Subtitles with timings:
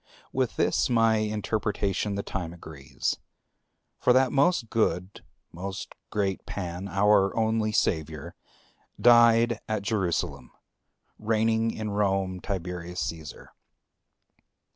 [0.33, 3.17] With this my interpretation the time agrees.
[3.99, 8.33] For that most good, most great Pan, our only Savior,
[8.99, 10.53] died at Jerusalem,
[11.19, 13.53] reigning in Rome Tiberius Caesar.